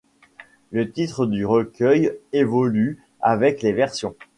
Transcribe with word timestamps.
Le 0.71 0.89
titre 0.91 1.27
du 1.27 1.45
recueil 1.45 2.11
évolue 2.33 2.97
avec 3.19 3.61
les 3.61 3.71
versions. 3.71 4.15